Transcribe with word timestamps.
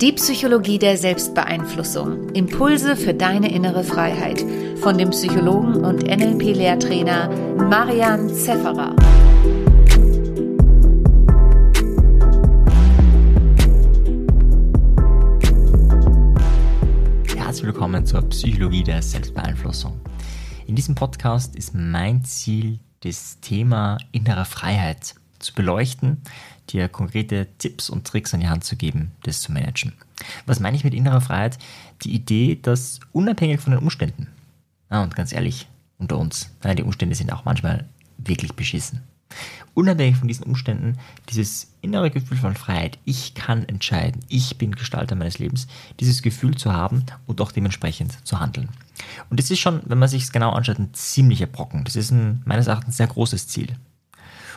Die 0.00 0.12
Psychologie 0.12 0.78
der 0.78 0.98
Selbstbeeinflussung. 0.98 2.28
Impulse 2.34 2.96
für 2.96 3.14
deine 3.14 3.50
innere 3.50 3.82
Freiheit. 3.82 4.44
Von 4.82 4.98
dem 4.98 5.08
Psychologen 5.08 5.86
und 5.86 6.02
NLP-Lehrtrainer 6.02 7.30
Marian 7.56 8.28
Zefferer. 8.28 8.94
Herzlich 17.34 17.64
willkommen 17.64 18.04
zur 18.04 18.20
Psychologie 18.28 18.84
der 18.84 19.00
Selbstbeeinflussung. 19.00 19.98
In 20.66 20.76
diesem 20.76 20.94
Podcast 20.94 21.56
ist 21.56 21.72
mein 21.72 22.22
Ziel, 22.22 22.80
das 23.00 23.40
Thema 23.40 23.96
innere 24.12 24.44
Freiheit 24.44 25.14
zu 25.38 25.54
beleuchten, 25.54 26.22
dir 26.70 26.88
konkrete 26.88 27.46
Tipps 27.58 27.90
und 27.90 28.06
Tricks 28.06 28.34
an 28.34 28.40
die 28.40 28.48
Hand 28.48 28.64
zu 28.64 28.76
geben, 28.76 29.12
das 29.22 29.40
zu 29.40 29.52
managen. 29.52 29.92
Was 30.46 30.60
meine 30.60 30.76
ich 30.76 30.84
mit 30.84 30.94
innerer 30.94 31.20
Freiheit? 31.20 31.58
Die 32.02 32.14
Idee, 32.14 32.58
dass 32.60 33.00
unabhängig 33.12 33.60
von 33.60 33.72
den 33.72 33.82
Umständen, 33.82 34.28
ja, 34.90 35.02
und 35.02 35.14
ganz 35.14 35.32
ehrlich, 35.32 35.68
unter 35.98 36.18
uns, 36.18 36.50
die 36.64 36.82
Umstände 36.82 37.14
sind 37.14 37.32
auch 37.32 37.44
manchmal 37.44 37.86
wirklich 38.18 38.52
beschissen. 38.54 39.02
Unabhängig 39.74 40.16
von 40.16 40.28
diesen 40.28 40.44
Umständen, 40.44 40.96
dieses 41.28 41.72
innere 41.82 42.10
Gefühl 42.10 42.38
von 42.38 42.54
Freiheit, 42.54 42.98
ich 43.04 43.34
kann 43.34 43.68
entscheiden, 43.68 44.22
ich 44.28 44.56
bin 44.56 44.72
Gestalter 44.72 45.16
meines 45.16 45.38
Lebens, 45.38 45.66
dieses 46.00 46.22
Gefühl 46.22 46.56
zu 46.56 46.72
haben 46.72 47.04
und 47.26 47.40
auch 47.40 47.52
dementsprechend 47.52 48.26
zu 48.26 48.40
handeln. 48.40 48.68
Und 49.28 49.38
das 49.38 49.50
ist 49.50 49.58
schon, 49.58 49.82
wenn 49.84 49.98
man 49.98 50.08
sich 50.08 50.22
es 50.22 50.32
genau 50.32 50.52
anschaut, 50.52 50.78
ein 50.78 50.94
ziemlicher 50.94 51.46
Brocken. 51.46 51.84
Das 51.84 51.96
ist 51.96 52.10
ein 52.10 52.40
meines 52.46 52.68
Erachtens 52.68 52.96
sehr 52.96 53.08
großes 53.08 53.48
Ziel. 53.48 53.76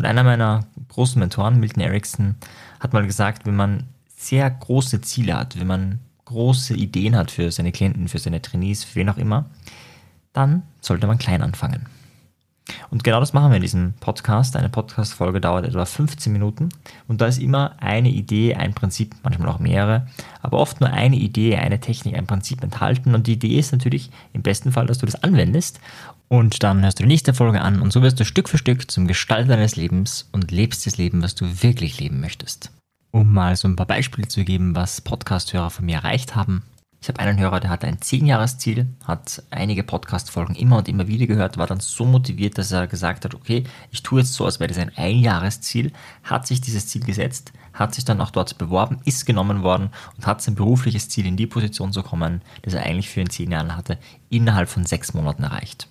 Und 0.00 0.06
einer 0.06 0.24
meiner 0.24 0.64
großen 0.88 1.20
Mentoren, 1.20 1.60
Milton 1.60 1.82
Erickson, 1.82 2.36
hat 2.80 2.94
mal 2.94 3.06
gesagt, 3.06 3.44
wenn 3.44 3.54
man 3.54 3.84
sehr 4.08 4.50
große 4.50 5.02
Ziele 5.02 5.36
hat, 5.36 5.60
wenn 5.60 5.66
man 5.66 5.98
große 6.24 6.72
Ideen 6.72 7.14
hat 7.14 7.30
für 7.30 7.52
seine 7.52 7.70
Klienten, 7.70 8.08
für 8.08 8.18
seine 8.18 8.40
Trainees, 8.40 8.82
für 8.82 8.94
wen 8.94 9.10
auch 9.10 9.18
immer, 9.18 9.50
dann 10.32 10.62
sollte 10.80 11.06
man 11.06 11.18
klein 11.18 11.42
anfangen. 11.42 11.84
Und 12.90 13.04
genau 13.04 13.20
das 13.20 13.32
machen 13.32 13.50
wir 13.50 13.56
in 13.56 13.62
diesem 13.62 13.94
Podcast. 14.00 14.56
Eine 14.56 14.68
Podcast-Folge 14.68 15.40
dauert 15.40 15.66
etwa 15.66 15.84
15 15.84 16.32
Minuten 16.32 16.70
und 17.08 17.20
da 17.20 17.26
ist 17.26 17.38
immer 17.38 17.76
eine 17.78 18.10
Idee, 18.10 18.54
ein 18.54 18.74
Prinzip, 18.74 19.14
manchmal 19.22 19.48
auch 19.48 19.58
mehrere, 19.58 20.06
aber 20.42 20.58
oft 20.58 20.80
nur 20.80 20.90
eine 20.90 21.16
Idee, 21.16 21.56
eine 21.56 21.80
Technik, 21.80 22.16
ein 22.16 22.26
Prinzip 22.26 22.62
enthalten. 22.62 23.14
Und 23.14 23.26
die 23.26 23.34
Idee 23.34 23.58
ist 23.58 23.72
natürlich 23.72 24.10
im 24.32 24.42
besten 24.42 24.72
Fall, 24.72 24.86
dass 24.86 24.98
du 24.98 25.06
das 25.06 25.22
anwendest 25.22 25.80
und 26.32 26.62
dann 26.62 26.82
hörst 26.82 27.00
du 27.00 27.02
die 27.02 27.08
nächste 27.08 27.34
Folge 27.34 27.60
an 27.60 27.82
und 27.82 27.92
so 27.92 28.02
wirst 28.02 28.20
du 28.20 28.24
Stück 28.24 28.48
für 28.48 28.56
Stück 28.56 28.88
zum 28.88 29.08
Gestalter 29.08 29.56
deines 29.56 29.74
Lebens 29.74 30.28
und 30.30 30.52
lebst 30.52 30.86
das 30.86 30.96
Leben, 30.96 31.22
was 31.22 31.34
du 31.34 31.62
wirklich 31.62 31.98
leben 31.98 32.20
möchtest. 32.20 32.70
Um 33.10 33.32
mal 33.32 33.56
so 33.56 33.66
ein 33.66 33.74
paar 33.74 33.86
Beispiele 33.86 34.28
zu 34.28 34.44
geben, 34.44 34.76
was 34.76 35.00
Podcast-Hörer 35.00 35.70
von 35.70 35.86
mir 35.86 35.96
erreicht 35.96 36.36
haben. 36.36 36.62
Ich 37.02 37.08
habe 37.08 37.18
einen 37.20 37.38
Hörer, 37.38 37.60
der 37.60 37.70
hatte 37.70 37.86
ein 37.86 37.96
10-Jahres-Ziel, 37.96 38.86
hat 39.06 39.42
einige 39.48 39.82
Podcast-Folgen 39.82 40.54
immer 40.54 40.76
und 40.76 40.86
immer 40.86 41.08
wieder 41.08 41.26
gehört, 41.26 41.56
war 41.56 41.66
dann 41.66 41.80
so 41.80 42.04
motiviert, 42.04 42.58
dass 42.58 42.72
er 42.72 42.86
gesagt 42.88 43.24
hat, 43.24 43.34
okay, 43.34 43.64
ich 43.90 44.02
tue 44.02 44.20
jetzt 44.20 44.34
so, 44.34 44.44
als 44.44 44.60
wäre 44.60 44.68
das 44.68 44.76
ein 44.76 44.92
Ein-Jahres-Ziel, 44.94 45.92
hat 46.24 46.46
sich 46.46 46.60
dieses 46.60 46.88
Ziel 46.88 47.02
gesetzt, 47.02 47.52
hat 47.72 47.94
sich 47.94 48.04
dann 48.04 48.20
auch 48.20 48.30
dort 48.30 48.58
beworben, 48.58 49.00
ist 49.06 49.24
genommen 49.24 49.62
worden 49.62 49.88
und 50.18 50.26
hat 50.26 50.42
sein 50.42 50.56
berufliches 50.56 51.08
Ziel 51.08 51.24
in 51.24 51.38
die 51.38 51.46
Position 51.46 51.90
zu 51.94 52.02
kommen, 52.02 52.42
das 52.60 52.74
er 52.74 52.84
eigentlich 52.84 53.08
für 53.08 53.22
in 53.22 53.30
10 53.30 53.50
Jahren 53.50 53.76
hatte, 53.78 53.96
innerhalb 54.28 54.68
von 54.68 54.84
sechs 54.84 55.14
Monaten 55.14 55.44
erreicht. 55.44 55.88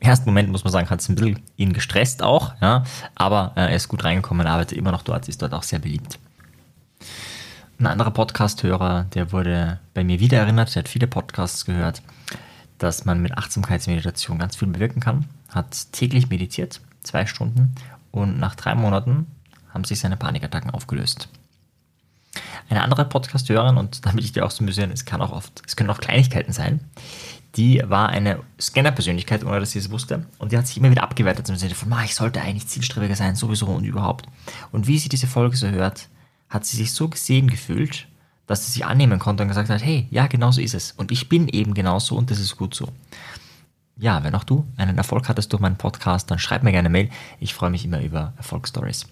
Im 0.00 0.08
ersten 0.08 0.26
Moment 0.26 0.50
muss 0.50 0.64
man 0.64 0.72
sagen, 0.72 0.90
hat 0.90 0.98
es 0.98 1.08
ein 1.08 1.14
bisschen 1.14 1.42
ihn 1.56 1.72
gestresst 1.72 2.24
auch, 2.24 2.54
ja, 2.60 2.82
aber 3.14 3.52
äh, 3.54 3.60
er 3.60 3.76
ist 3.76 3.86
gut 3.86 4.02
reingekommen, 4.02 4.48
arbeitet 4.48 4.78
immer 4.78 4.90
noch 4.90 5.02
dort, 5.02 5.28
ist 5.28 5.42
dort 5.42 5.54
auch 5.54 5.62
sehr 5.62 5.78
beliebt. 5.78 6.18
Ein 7.80 7.86
anderer 7.86 8.10
Podcast-Hörer, 8.10 9.04
der 9.14 9.30
wurde 9.30 9.78
bei 9.94 10.02
mir 10.02 10.18
wieder 10.18 10.38
erinnert, 10.38 10.74
der 10.74 10.82
hat 10.82 10.88
viele 10.88 11.06
Podcasts 11.06 11.64
gehört, 11.64 12.02
dass 12.78 13.04
man 13.04 13.22
mit 13.22 13.38
Achtsamkeitsmeditation 13.38 14.36
ganz 14.36 14.56
viel 14.56 14.66
bewirken 14.66 14.98
kann, 14.98 15.26
hat 15.48 15.92
täglich 15.92 16.28
meditiert, 16.28 16.80
zwei 17.04 17.24
Stunden, 17.24 17.76
und 18.10 18.40
nach 18.40 18.56
drei 18.56 18.74
Monaten 18.74 19.28
haben 19.72 19.84
sich 19.84 20.00
seine 20.00 20.16
Panikattacken 20.16 20.72
aufgelöst. 20.72 21.28
Eine 22.68 22.82
andere 22.82 23.04
Podcast-Hörerin, 23.04 23.76
und 23.76 24.04
damit 24.04 24.24
ich 24.24 24.32
dir 24.32 24.44
auch 24.44 24.50
so 24.50 24.64
ein 24.64 24.68
es 24.68 25.04
kann 25.04 25.22
auch 25.22 25.30
oft, 25.30 25.62
es 25.64 25.76
können 25.76 25.90
auch 25.90 26.00
Kleinigkeiten 26.00 26.52
sein, 26.52 26.80
die 27.54 27.80
war 27.86 28.08
eine 28.08 28.40
Scanner-Persönlichkeit, 28.60 29.44
ohne 29.44 29.60
dass 29.60 29.70
sie 29.70 29.78
es 29.78 29.92
wusste. 29.92 30.26
Und 30.40 30.50
die 30.50 30.58
hat 30.58 30.66
sich 30.66 30.78
immer 30.78 30.90
wieder 30.90 31.04
abgewertet 31.04 31.48
im 31.48 31.54
Sinne 31.54 31.76
von, 31.76 31.94
ich 32.04 32.16
sollte 32.16 32.42
eigentlich 32.42 32.66
zielstrebiger 32.66 33.14
sein, 33.14 33.36
sowieso 33.36 33.66
und 33.66 33.84
überhaupt. 33.84 34.26
Und 34.72 34.88
wie 34.88 34.98
sie 34.98 35.08
diese 35.08 35.28
Folge 35.28 35.56
so 35.56 35.68
hört, 35.68 36.08
hat 36.48 36.64
sie 36.64 36.76
sich 36.76 36.92
so 36.92 37.08
gesehen 37.08 37.48
gefühlt, 37.48 38.06
dass 38.46 38.66
sie 38.66 38.72
sich 38.72 38.84
annehmen 38.84 39.18
konnte 39.18 39.42
und 39.42 39.48
gesagt 39.48 39.68
hat, 39.68 39.84
hey, 39.84 40.08
ja, 40.10 40.26
genau 40.26 40.50
so 40.50 40.60
ist 40.60 40.74
es. 40.74 40.92
Und 40.92 41.12
ich 41.12 41.28
bin 41.28 41.48
eben 41.48 41.74
genauso 41.74 42.16
und 42.16 42.30
das 42.30 42.38
ist 42.38 42.56
gut 42.56 42.74
so. 42.74 42.88
Ja, 43.96 44.22
wenn 44.24 44.34
auch 44.34 44.44
du 44.44 44.64
einen 44.76 44.96
Erfolg 44.96 45.28
hattest 45.28 45.52
durch 45.52 45.60
meinen 45.60 45.76
Podcast, 45.76 46.30
dann 46.30 46.38
schreib 46.38 46.62
mir 46.62 46.70
gerne 46.70 46.88
eine 46.88 46.92
Mail. 46.92 47.10
Ich 47.40 47.52
freue 47.52 47.70
mich 47.70 47.84
immer 47.84 48.00
über 48.00 48.32
Erfolgsstories. 48.36 49.06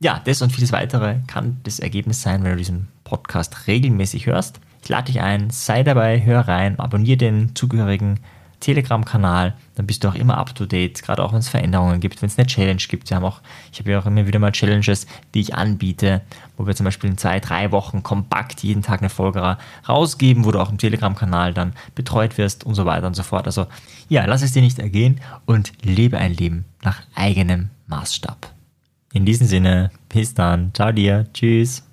Ja, 0.00 0.20
das 0.24 0.42
und 0.42 0.52
vieles 0.52 0.70
weitere 0.72 1.16
kann 1.26 1.58
das 1.64 1.80
Ergebnis 1.80 2.22
sein, 2.22 2.44
wenn 2.44 2.52
du 2.52 2.56
diesen 2.56 2.88
Podcast 3.02 3.66
regelmäßig 3.66 4.26
hörst. 4.26 4.60
Ich 4.82 4.88
lade 4.88 5.06
dich 5.06 5.20
ein, 5.20 5.50
sei 5.50 5.82
dabei, 5.82 6.24
hör 6.24 6.46
rein, 6.46 6.78
abonniere 6.78 7.16
den 7.16 7.56
zugehörigen 7.56 8.20
Telegram-Kanal, 8.60 9.54
dann 9.76 9.86
bist 9.86 10.02
du 10.02 10.08
auch 10.08 10.14
immer 10.14 10.38
up 10.38 10.54
to 10.54 10.66
date, 10.66 11.02
gerade 11.02 11.22
auch 11.22 11.32
wenn 11.32 11.38
es 11.38 11.48
Veränderungen 11.48 12.00
gibt, 12.00 12.20
wenn 12.20 12.28
es 12.28 12.38
eine 12.38 12.46
Challenge 12.46 12.82
gibt. 12.88 13.08
Wir 13.08 13.16
haben 13.16 13.24
auch, 13.24 13.40
ich 13.72 13.78
habe 13.78 13.90
ja 13.90 13.98
auch 14.00 14.06
immer 14.06 14.26
wieder 14.26 14.38
mal 14.38 14.52
Challenges, 14.52 15.06
die 15.34 15.40
ich 15.40 15.54
anbiete, 15.54 16.22
wo 16.56 16.66
wir 16.66 16.74
zum 16.74 16.84
Beispiel 16.84 17.10
in 17.10 17.18
zwei, 17.18 17.40
drei 17.40 17.70
Wochen 17.70 18.02
kompakt 18.02 18.62
jeden 18.62 18.82
Tag 18.82 19.00
eine 19.00 19.10
Folge 19.10 19.56
rausgeben, 19.88 20.44
wo 20.44 20.50
du 20.50 20.60
auch 20.60 20.70
im 20.70 20.78
Telegram-Kanal 20.78 21.54
dann 21.54 21.72
betreut 21.94 22.38
wirst 22.38 22.64
und 22.64 22.74
so 22.74 22.84
weiter 22.84 23.06
und 23.06 23.14
so 23.14 23.22
fort. 23.22 23.46
Also 23.46 23.66
ja, 24.08 24.24
lass 24.24 24.42
es 24.42 24.52
dir 24.52 24.62
nicht 24.62 24.78
ergehen 24.78 25.20
und 25.46 25.72
lebe 25.82 26.18
ein 26.18 26.34
Leben 26.34 26.64
nach 26.82 27.02
eigenem 27.14 27.70
Maßstab. 27.86 28.52
In 29.12 29.24
diesem 29.24 29.46
Sinne, 29.46 29.90
bis 30.08 30.34
dann, 30.34 30.72
ciao 30.74 30.92
dir, 30.92 31.26
tschüss. 31.32 31.84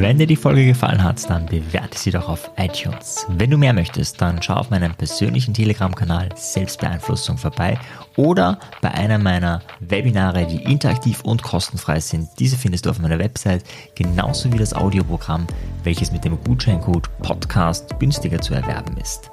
Wenn 0.00 0.16
dir 0.16 0.28
die 0.28 0.36
Folge 0.36 0.64
gefallen 0.64 1.02
hat, 1.02 1.28
dann 1.28 1.46
bewerte 1.46 1.98
sie 1.98 2.12
doch 2.12 2.28
auf 2.28 2.52
iTunes. 2.56 3.26
Wenn 3.30 3.50
du 3.50 3.58
mehr 3.58 3.72
möchtest, 3.72 4.20
dann 4.22 4.40
schau 4.40 4.54
auf 4.54 4.70
meinem 4.70 4.94
persönlichen 4.94 5.52
Telegram-Kanal 5.52 6.28
Selbstbeeinflussung 6.36 7.36
vorbei 7.36 7.76
oder 8.14 8.60
bei 8.80 8.92
einer 8.92 9.18
meiner 9.18 9.60
Webinare, 9.80 10.46
die 10.46 10.62
interaktiv 10.62 11.22
und 11.22 11.42
kostenfrei 11.42 11.98
sind. 11.98 12.28
Diese 12.38 12.56
findest 12.56 12.86
du 12.86 12.90
auf 12.90 13.00
meiner 13.00 13.18
Website, 13.18 13.64
genauso 13.96 14.52
wie 14.52 14.58
das 14.58 14.72
Audioprogramm, 14.72 15.48
welches 15.82 16.12
mit 16.12 16.24
dem 16.24 16.38
Gutscheincode 16.44 17.08
Podcast 17.22 17.98
günstiger 17.98 18.40
zu 18.40 18.54
erwerben 18.54 18.96
ist. 18.98 19.32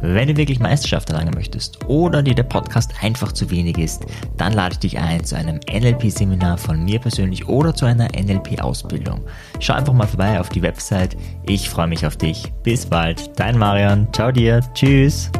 Wenn 0.00 0.28
du 0.28 0.36
wirklich 0.36 0.58
Meisterschaft 0.58 1.10
erlangen 1.10 1.34
möchtest 1.34 1.84
oder 1.86 2.22
dir 2.22 2.34
der 2.34 2.42
Podcast 2.42 2.92
einfach 3.02 3.32
zu 3.32 3.50
wenig 3.50 3.78
ist, 3.78 4.04
dann 4.36 4.52
lade 4.52 4.72
ich 4.72 4.80
dich 4.80 4.98
ein 4.98 5.22
zu 5.22 5.36
einem 5.36 5.60
NLP-Seminar 5.70 6.58
von 6.58 6.84
mir 6.84 6.98
persönlich 6.98 7.46
oder 7.48 7.74
zu 7.74 7.86
einer 7.86 8.08
NLP-Ausbildung. 8.08 9.20
Schau 9.60 9.74
einfach 9.92 9.94
mal 9.94 10.06
vorbei 10.06 10.40
auf 10.40 10.48
die 10.48 10.62
Website. 10.62 11.16
Ich 11.44 11.68
freue 11.68 11.86
mich 11.86 12.06
auf 12.06 12.16
dich. 12.16 12.52
Bis 12.62 12.86
bald. 12.86 13.38
Dein 13.38 13.58
Marian. 13.58 14.08
Ciao 14.12 14.32
dir. 14.32 14.60
Tschüss. 14.74 15.30